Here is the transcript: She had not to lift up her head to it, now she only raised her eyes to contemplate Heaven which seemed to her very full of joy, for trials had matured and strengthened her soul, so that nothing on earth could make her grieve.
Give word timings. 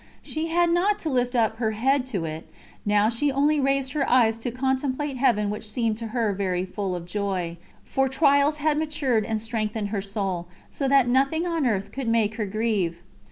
She 0.23 0.47
had 0.47 0.71
not 0.71 0.97
to 1.01 1.11
lift 1.11 1.35
up 1.35 1.57
her 1.57 1.73
head 1.73 2.07
to 2.07 2.25
it, 2.25 2.49
now 2.87 3.07
she 3.07 3.31
only 3.31 3.59
raised 3.59 3.93
her 3.93 4.09
eyes 4.09 4.39
to 4.39 4.49
contemplate 4.49 5.17
Heaven 5.17 5.51
which 5.51 5.69
seemed 5.69 5.95
to 5.99 6.07
her 6.07 6.33
very 6.33 6.65
full 6.65 6.95
of 6.95 7.05
joy, 7.05 7.57
for 7.85 8.09
trials 8.09 8.57
had 8.57 8.79
matured 8.79 9.25
and 9.25 9.39
strengthened 9.39 9.89
her 9.89 10.01
soul, 10.01 10.47
so 10.71 10.87
that 10.87 11.07
nothing 11.07 11.45
on 11.45 11.67
earth 11.67 11.91
could 11.91 12.07
make 12.07 12.33
her 12.37 12.47
grieve. 12.47 13.03